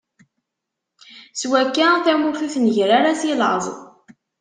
[1.41, 3.65] Swakka, tamurt ur tnegger ara si laẓ.